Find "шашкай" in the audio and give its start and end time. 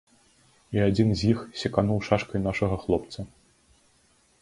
2.09-2.45